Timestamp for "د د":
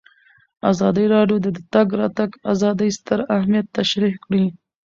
1.41-1.59